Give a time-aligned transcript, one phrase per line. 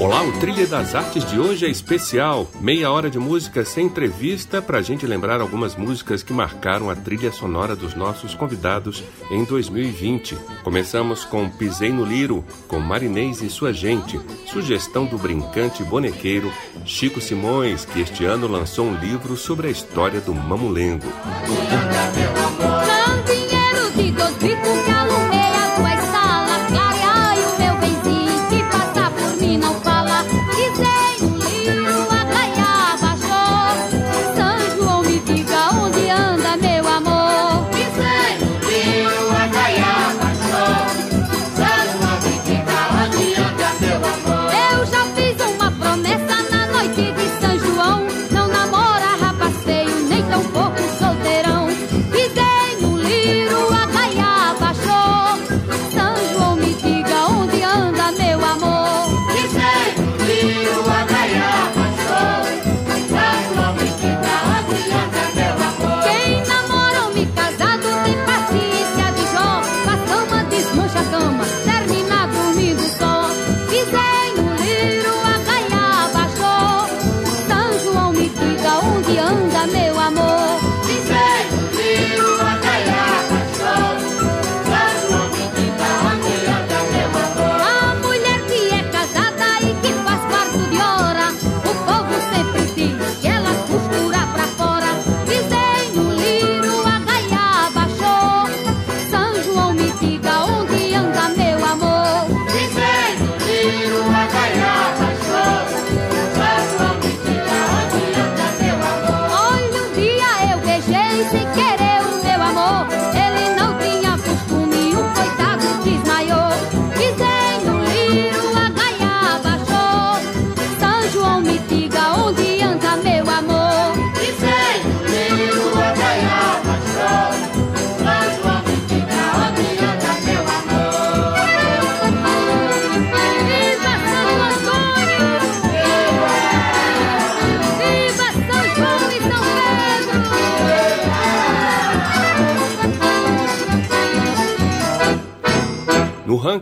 [0.00, 2.50] Olá, o Trilha das Artes de hoje é especial.
[2.60, 6.96] Meia hora de música sem entrevista para a gente lembrar algumas músicas que marcaram a
[6.96, 10.36] trilha sonora dos nossos convidados em 2020.
[10.62, 16.52] Começamos com Pisei no Liro, com Marinês e sua gente, sugestão do brincante bonequeiro
[16.84, 21.06] Chico Simões, que este ano lançou um livro sobre a história do mamulengo.
[22.60, 25.03] Não dinheiro de dois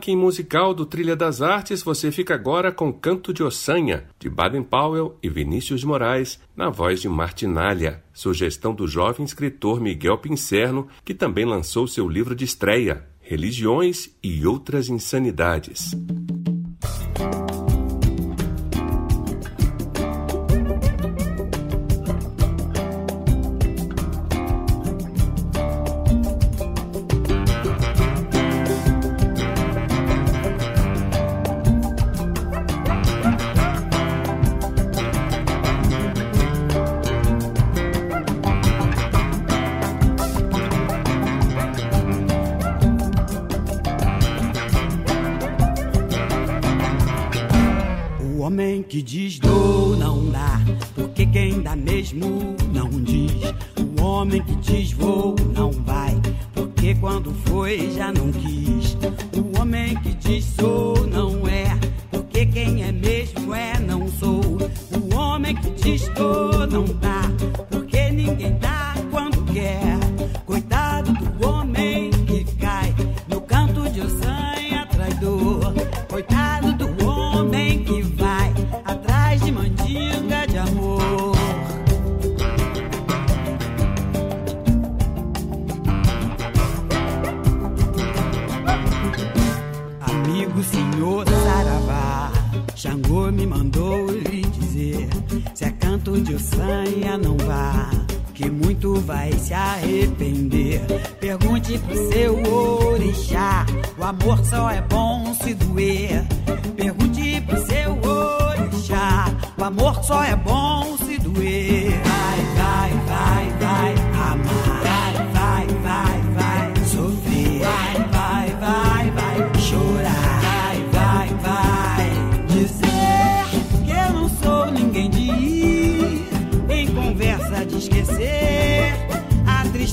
[0.02, 4.64] ranking musical do Trilha das Artes, você fica agora com Canto de Ossanha, de Baden
[4.64, 11.14] Powell e Vinícius Moraes, na voz de Martinalha, sugestão do jovem escritor Miguel Pincerno, que
[11.14, 15.92] também lançou seu livro de estreia, Religiões e Outras Insanidades.
[65.82, 66.51] onde estou.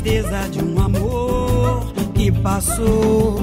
[0.10, 3.40] tristeza de um amor que passou.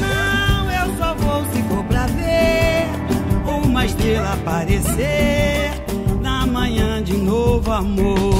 [0.00, 2.88] Não, eu só vou se for pra ver
[3.46, 5.70] uma estrela aparecer
[6.20, 8.32] na manhã de novo amor.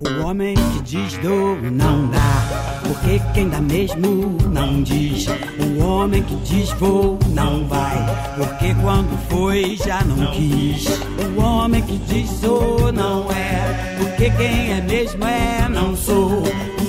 [0.00, 2.61] O homem que diz dou não dá
[2.92, 5.26] porque quem dá mesmo não diz.
[5.26, 7.96] O homem que diz vou não vai.
[8.36, 11.00] Porque quando foi já não quis.
[11.34, 13.96] O homem que diz sou não é.
[13.98, 16.42] Porque quem é mesmo é não sou.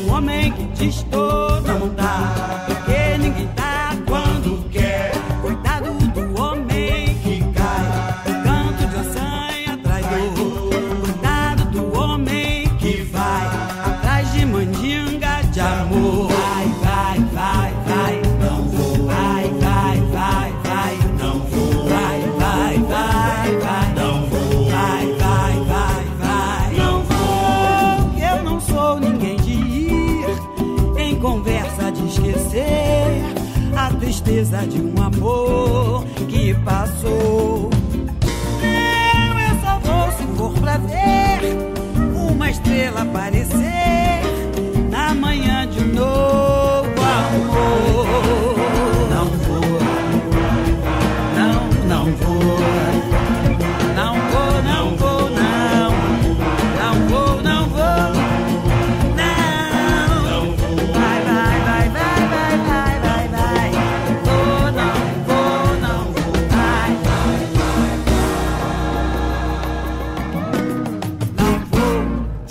[0.06, 2.83] O homem que diz estou não dá.
[34.34, 35.83] precisa de um amor.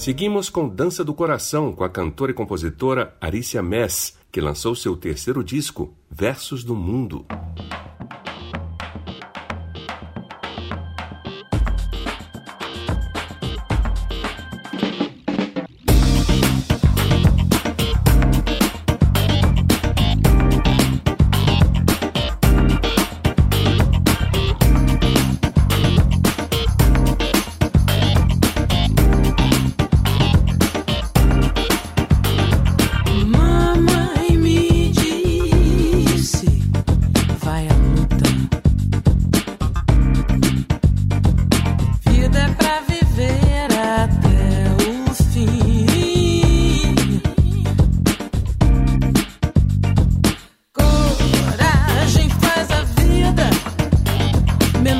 [0.02, 4.96] Seguimos com Dança do Coração com a cantora e compositora Arícia Mess, que lançou seu
[4.96, 7.24] terceiro disco, Versos do Mundo.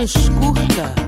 [0.02, 1.01] menos curta.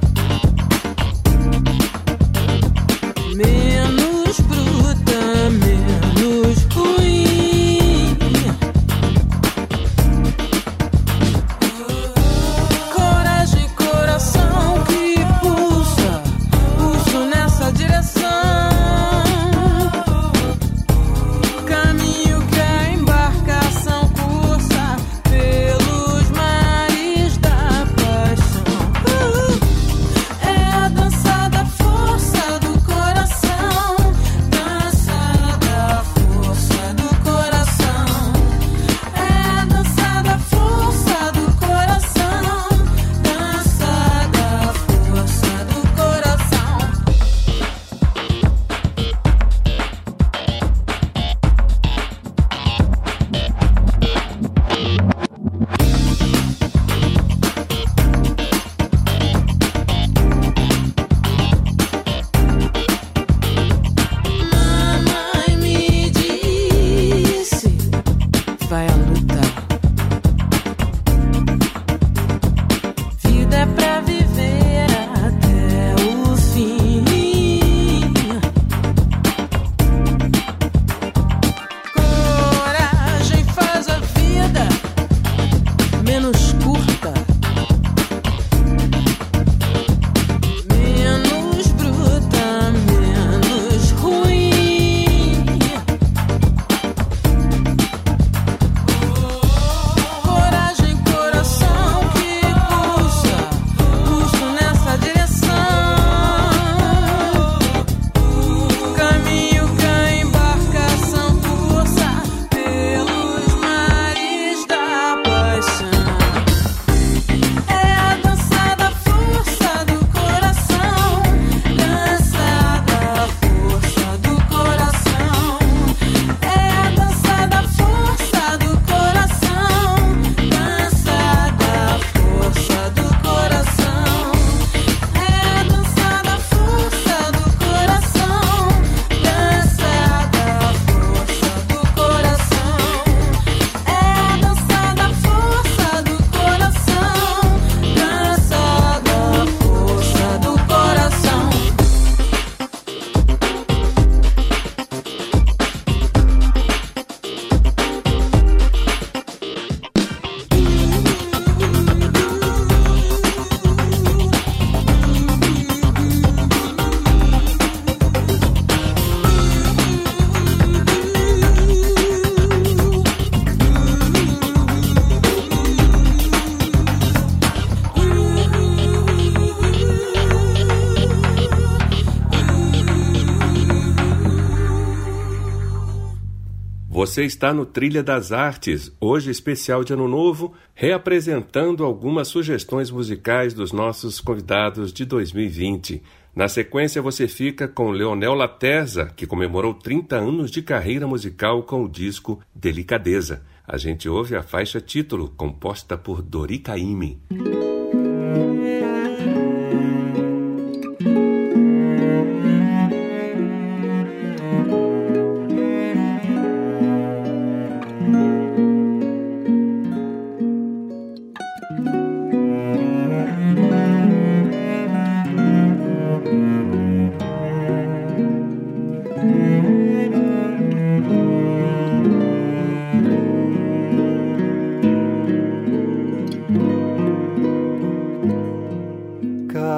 [187.15, 193.55] Você está no Trilha das Artes, hoje especial de Ano Novo, reapresentando algumas sugestões musicais
[193.55, 196.03] dos nossos convidados de 2020.
[196.35, 201.85] Na sequência, você fica com Leonel Laterza, que comemorou 30 anos de carreira musical com
[201.85, 203.45] o disco Delicadeza.
[203.65, 207.21] A gente ouve a faixa título, composta por Dori Caymmi.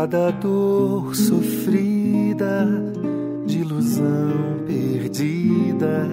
[0.07, 2.65] Cada dor sofrida,
[3.45, 6.09] de ilusão perdida,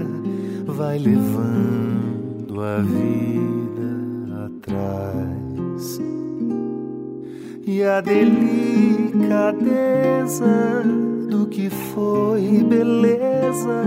[0.66, 4.00] vai levando a vida
[4.46, 6.02] atrás.
[7.68, 9.22] E a delicadeza
[11.30, 13.84] do que foi beleza,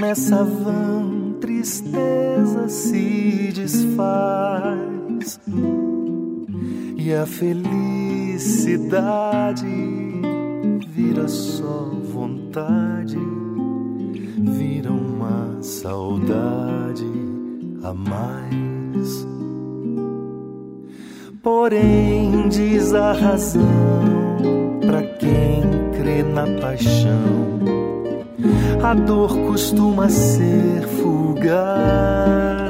[0.00, 5.38] nessa vã tristeza se desfaz.
[6.96, 8.03] E a feliz
[8.34, 9.64] felicidade
[10.88, 13.16] vira só vontade,
[14.38, 17.06] vira uma saudade
[17.84, 19.26] a mais.
[21.42, 23.62] Porém, diz a razão
[24.84, 25.62] para quem
[25.96, 27.60] crê na paixão,
[28.82, 32.63] a dor costuma ser fugaz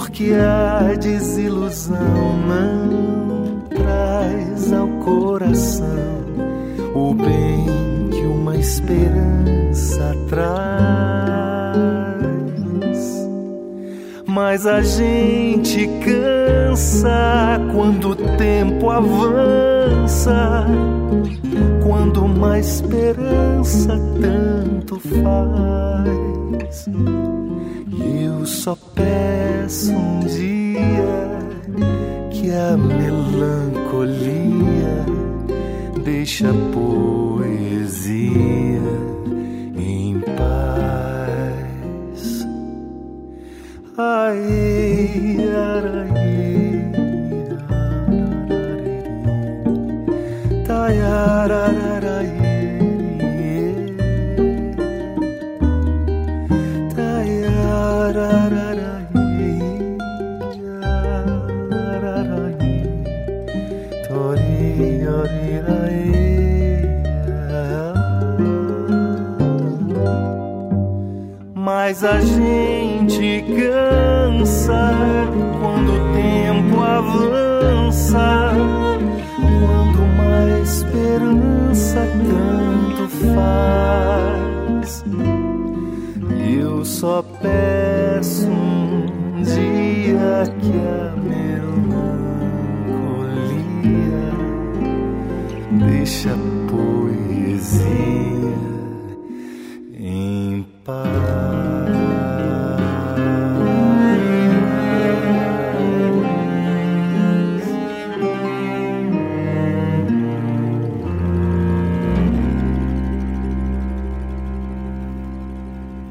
[0.00, 5.84] porque a desilusão não traz ao coração
[6.94, 10.48] o bem que uma esperança traz.
[14.24, 20.66] Mas a gente cansa quando o tempo avança,
[21.82, 26.88] quando uma esperança tanto faz.
[28.02, 31.38] Eu só peço um dia
[32.30, 34.26] que a melancolia
[36.02, 38.20] deixa a poesia
[39.76, 42.20] em paz.
[43.96, 46.92] Ai, arai,
[50.66, 51.80] tayararai.
[51.80, 51.89] Mas
[72.18, 73.79] gente cansa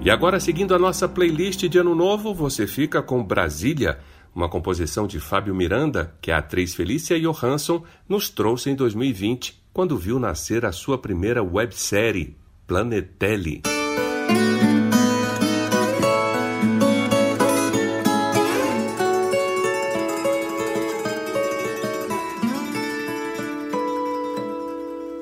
[0.09, 3.99] E agora, seguindo a nossa playlist de Ano Novo, você fica com Brasília,
[4.33, 9.95] uma composição de Fábio Miranda, que a atriz Felícia Johansson nos trouxe em 2020, quando
[9.95, 12.35] viu nascer a sua primeira websérie,
[12.65, 13.61] Planetelli.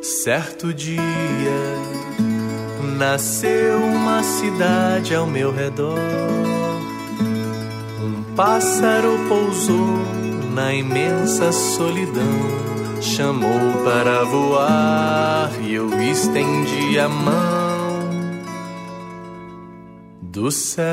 [0.01, 1.86] Certo dia
[2.97, 5.99] nasceu uma cidade ao meu redor.
[8.01, 9.99] Um pássaro pousou
[10.53, 12.23] na imensa solidão,
[12.99, 18.09] chamou para voar e eu estendi a mão
[20.19, 20.87] do céu.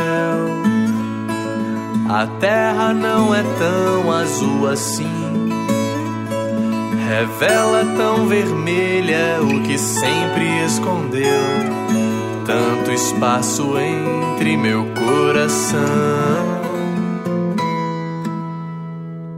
[2.10, 5.34] A terra não é tão azul assim
[7.08, 11.83] revela tão vermelha o que sempre escondeu
[12.44, 15.80] tanto espaço entre meu coração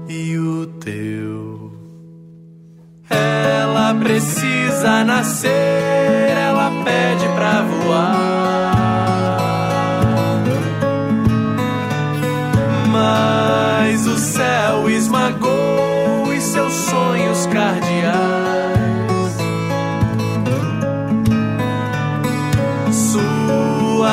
[0.09, 1.73] e o teu.
[3.09, 6.06] Ela precisa nascer,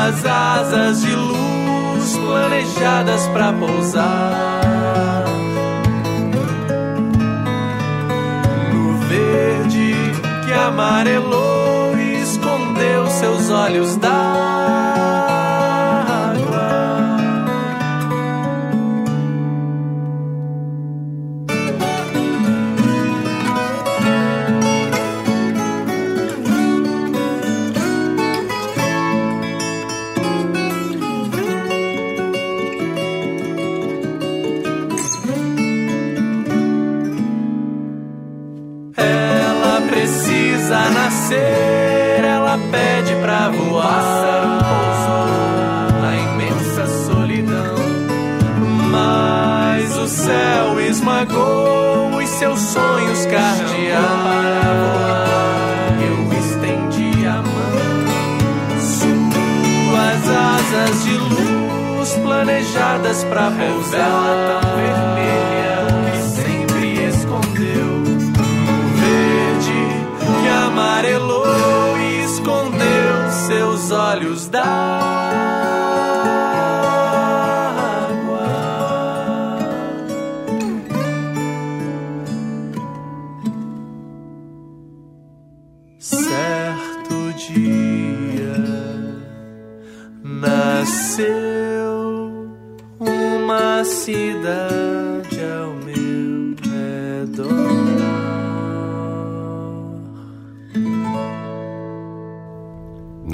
[0.03, 5.23] Suas asas de luz planejadas para pousar.
[8.73, 9.95] No verde
[10.45, 14.52] que amarelou e escondeu seus olhos da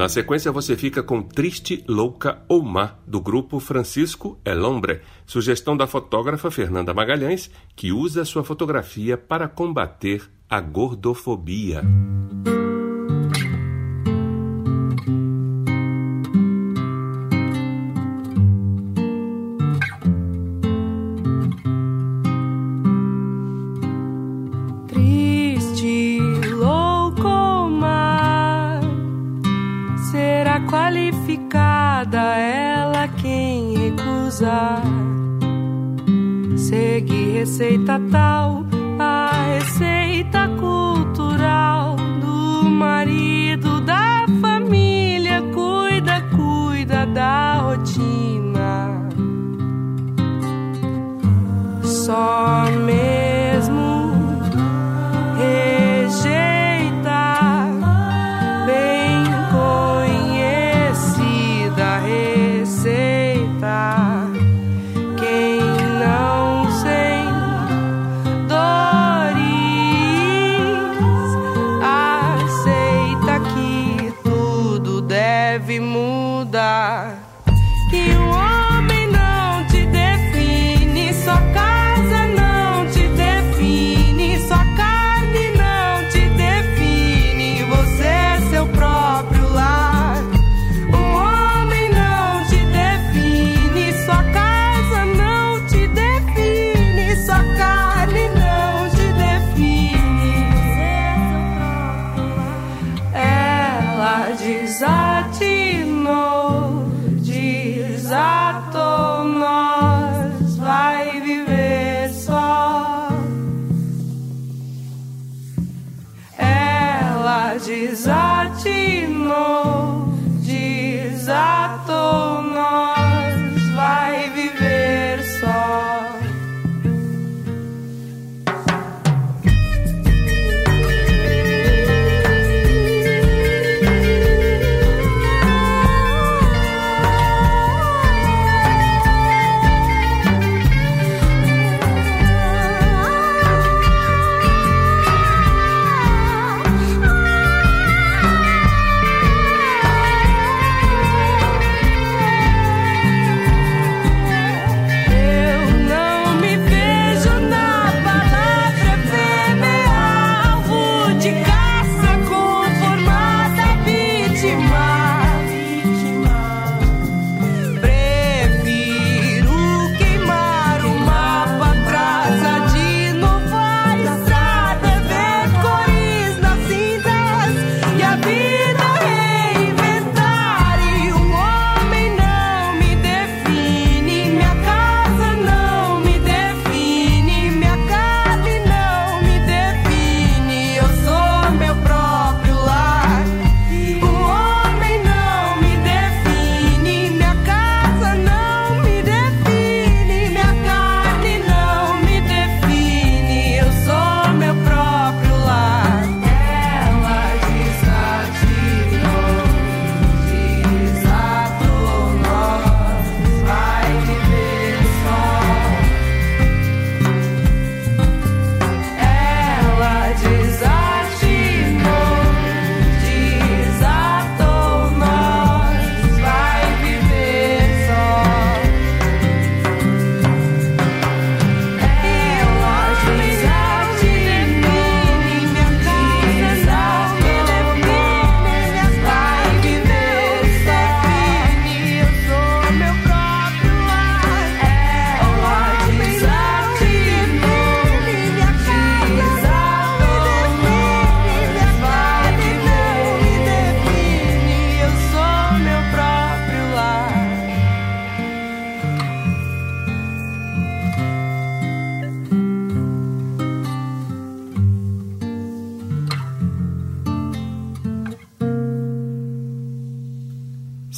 [0.10, 5.78] Na sequência, você fica com Triste, Louca ou Má, do grupo Francisco El Hombre, sugestão
[5.78, 11.84] da fotógrafa Fernanda Magalhães, que usa sua fotografia para combater a gordofobia.
[36.56, 38.64] Segue receita tal,
[39.00, 45.42] a receita cultural do marido da família.
[45.52, 49.10] Cuida, cuida da rotina.
[51.84, 52.66] Só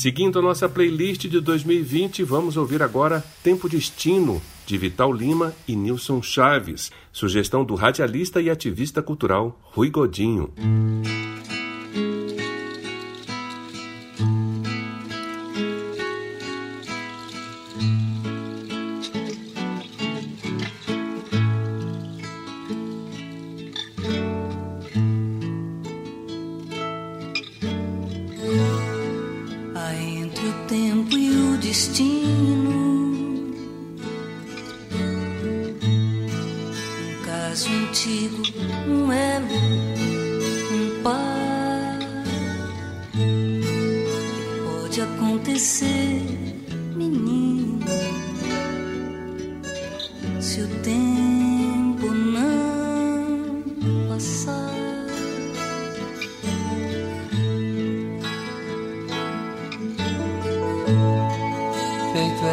[0.01, 5.75] Seguindo a nossa playlist de 2020, vamos ouvir agora Tempo Destino, de Vital Lima e
[5.75, 10.51] Nilson Chaves, sugestão do radialista e ativista cultural Rui Godinho.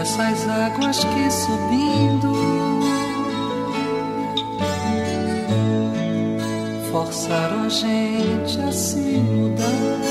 [0.01, 2.33] essas águas que subindo
[6.91, 10.08] forçaram a gente a se mudar.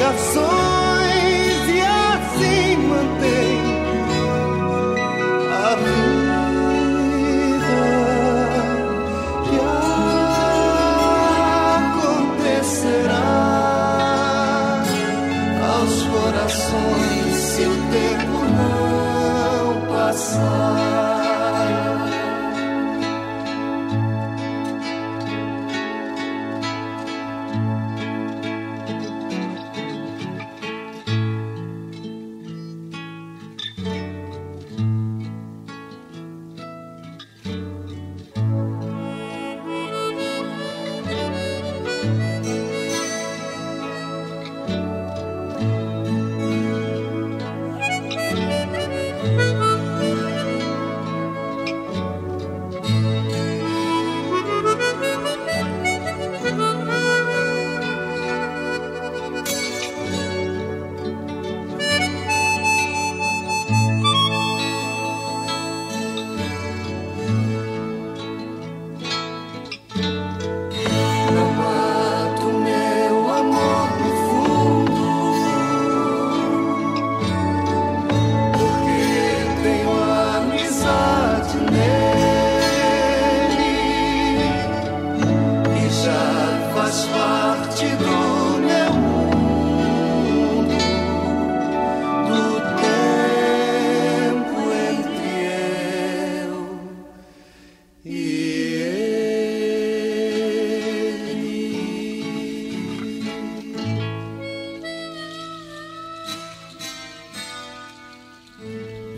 [0.00, 0.69] ligações.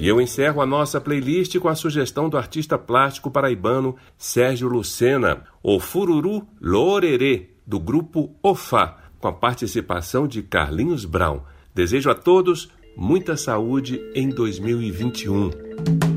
[0.03, 5.45] E eu encerro a nossa playlist com a sugestão do artista plástico paraibano Sérgio Lucena,
[5.63, 11.43] o Fururu Lorerê, do grupo Ofá, com a participação de Carlinhos Brown.
[11.73, 16.12] Desejo a todos muita saúde em 2021.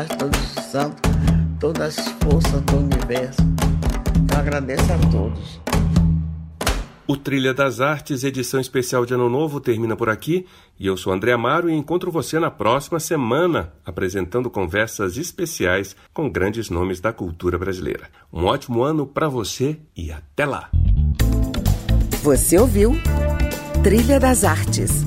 [0.00, 1.10] Orixás, todos os santos,
[1.58, 3.42] todas as forças do universo.
[4.32, 5.60] Eu agradeço a todos.
[7.06, 10.46] O Trilha das Artes, edição especial de Ano Novo, termina por aqui.
[10.78, 16.30] E eu sou André Amaro e encontro você na próxima semana, apresentando conversas especiais com
[16.30, 18.08] grandes nomes da cultura brasileira.
[18.32, 20.70] Um ótimo ano para você e até lá!
[22.22, 22.92] Você ouviu
[23.82, 25.04] Trilha das Artes